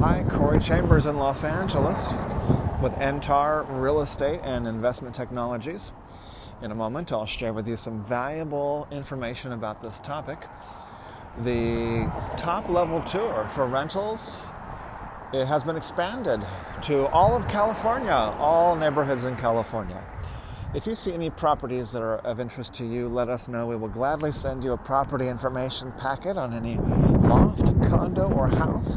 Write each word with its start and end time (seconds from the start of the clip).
Hi, 0.00 0.24
Corey 0.30 0.58
Chambers 0.60 1.04
in 1.04 1.18
Los 1.18 1.44
Angeles 1.44 2.08
with 2.80 2.92
Entar 2.94 3.66
Real 3.68 4.00
Estate 4.00 4.40
and 4.42 4.66
Investment 4.66 5.14
Technologies. 5.14 5.92
In 6.62 6.70
a 6.70 6.74
moment, 6.74 7.12
I'll 7.12 7.26
share 7.26 7.52
with 7.52 7.68
you 7.68 7.76
some 7.76 8.02
valuable 8.02 8.88
information 8.90 9.52
about 9.52 9.82
this 9.82 10.00
topic. 10.00 10.38
The 11.44 12.10
top 12.38 12.70
level 12.70 13.02
tour 13.02 13.46
for 13.50 13.66
rentals 13.66 14.50
it 15.34 15.44
has 15.44 15.64
been 15.64 15.76
expanded 15.76 16.40
to 16.84 17.06
all 17.08 17.36
of 17.36 17.46
California, 17.46 18.34
all 18.38 18.76
neighborhoods 18.76 19.24
in 19.24 19.36
California. 19.36 20.02
If 20.72 20.86
you 20.86 20.94
see 20.94 21.12
any 21.12 21.28
properties 21.28 21.92
that 21.92 22.00
are 22.00 22.20
of 22.20 22.40
interest 22.40 22.72
to 22.74 22.86
you, 22.86 23.06
let 23.06 23.28
us 23.28 23.48
know. 23.48 23.66
We 23.66 23.76
will 23.76 23.88
gladly 23.88 24.32
send 24.32 24.64
you 24.64 24.72
a 24.72 24.78
property 24.78 25.28
information 25.28 25.92
packet 25.92 26.38
on 26.38 26.54
any 26.54 26.78
loft, 26.78 27.66
condo, 27.90 28.32
or 28.32 28.48
house, 28.48 28.96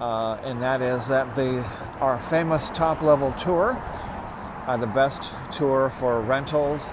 uh, 0.00 0.38
and 0.44 0.60
that 0.60 0.82
is 0.82 1.08
that 1.08 1.34
the 1.36 1.62
our 2.00 2.18
famous 2.18 2.70
top 2.70 3.02
level 3.02 3.32
tour, 3.32 3.80
uh, 4.66 4.76
the 4.76 4.86
best 4.86 5.30
tour 5.52 5.90
for 5.90 6.20
rentals 6.20 6.92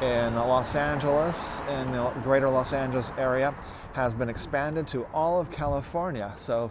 in 0.00 0.34
Los 0.34 0.74
Angeles, 0.74 1.60
in 1.68 1.92
the 1.92 2.10
greater 2.22 2.48
Los 2.48 2.72
Angeles 2.72 3.12
area, 3.16 3.54
has 3.92 4.14
been 4.14 4.28
expanded 4.28 4.86
to 4.88 5.04
all 5.14 5.40
of 5.40 5.50
California. 5.50 6.32
So 6.36 6.70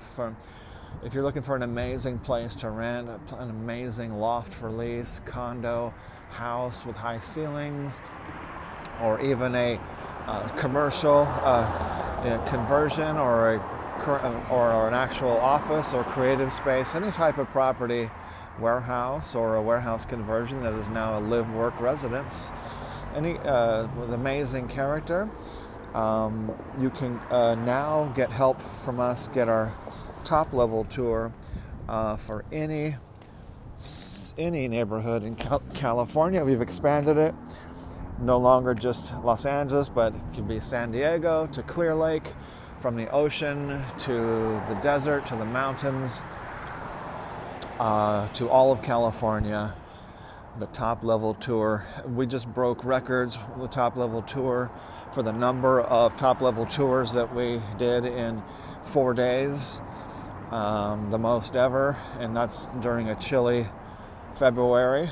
if 1.04 1.14
you're 1.14 1.24
looking 1.24 1.42
for 1.42 1.56
an 1.56 1.64
amazing 1.64 2.20
place 2.20 2.56
to 2.58 2.70
rent, 2.70 3.10
an 3.40 3.50
amazing 3.50 4.14
loft 4.14 4.54
for 4.54 4.70
lease, 4.70 5.22
condo, 5.26 5.94
house 6.32 6.86
with 6.86 6.96
high 6.96 7.20
ceilings, 7.20 8.02
or 9.02 9.22
even 9.22 9.56
a 9.56 9.80
uh, 10.28 10.48
commercial 10.50 11.26
uh, 11.44 12.22
you 12.24 12.30
know, 12.32 12.44
conversion 12.48 13.18
or 13.18 13.56
a 13.56 13.81
or 14.08 14.88
an 14.88 14.94
actual 14.94 15.32
office 15.32 15.94
or 15.94 16.04
creative 16.04 16.52
space, 16.52 16.96
any 16.96 17.12
type 17.12 17.38
of 17.38 17.50
property, 17.50 18.10
warehouse 18.60 19.36
or 19.36 19.56
a 19.56 19.62
warehouse 19.62 20.06
conversion 20.06 20.62
that 20.64 20.74
is 20.74 20.90
now 20.90 21.18
a 21.18 21.22
live 21.22 21.52
work 21.54 21.80
residence, 21.80 22.50
any 23.16 23.38
uh, 23.40 23.88
with 24.00 24.14
amazing 24.14 24.68
character. 24.68 25.30
Um, 25.94 26.54
you 26.80 26.90
can 26.90 27.18
uh, 27.30 27.56
now 27.56 28.12
get 28.16 28.32
help 28.32 28.62
from 28.62 29.00
us, 29.00 29.28
get 29.28 29.50
our 29.50 29.74
top 30.24 30.54
level 30.54 30.86
tour 30.86 31.34
uh, 31.90 32.16
for 32.16 32.46
any 32.52 32.96
any 34.38 34.68
neighborhood 34.68 35.24
in 35.24 35.36
California. 35.36 36.44
We've 36.44 36.62
expanded 36.62 37.18
it. 37.18 37.36
No 38.20 38.38
longer 38.38 38.74
just 38.74 39.14
Los 39.24 39.46
Angeles, 39.46 39.90
but 39.90 40.16
it 40.16 40.22
can 40.34 40.48
be 40.48 40.60
San 40.60 40.92
Diego 40.92 41.48
to 41.48 41.64
Clear 41.64 41.96
Lake, 41.96 42.34
from 42.82 42.96
the 42.96 43.08
ocean 43.12 43.80
to 44.00 44.12
the 44.68 44.80
desert 44.82 45.24
to 45.28 45.36
the 45.36 45.46
mountains 45.46 46.24
uh, 47.80 48.28
to 48.30 48.50
all 48.50 48.72
of 48.72 48.82
California. 48.82 49.76
The 50.58 50.66
top 50.68 51.04
level 51.04 51.36
tour. 51.36 51.86
We 52.06 52.26
just 52.26 52.52
broke 52.54 52.84
records. 52.84 53.38
With 53.54 53.70
the 53.70 53.76
top 53.76 53.96
level 53.96 54.22
tour 54.24 54.72
for 55.14 55.22
the 55.22 55.32
number 55.32 55.80
of 55.82 56.18
top 56.18 56.42
level 56.42 56.66
tours 56.66 57.14
that 57.14 57.34
we 57.34 57.62
did 57.78 58.06
in 58.06 58.42
four 58.84 59.14
days 59.14 59.82
um, 60.50 61.12
the 61.12 61.18
most 61.18 61.56
ever, 61.56 61.98
and 62.20 62.36
that's 62.36 62.66
during 62.82 63.10
a 63.10 63.16
chilly 63.16 63.68
February. 64.36 65.10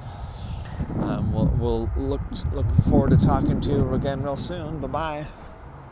Um, 0.99 1.31
we'll, 1.31 1.53
we'll 1.57 1.89
look, 1.95 2.21
look 2.51 2.69
forward 2.89 3.11
to 3.11 3.17
talking 3.25 3.61
to 3.61 3.69
you 3.69 3.93
again 3.93 4.21
real 4.21 4.35
soon. 4.35 4.79
Bye 4.79 4.87
bye. 4.87 5.46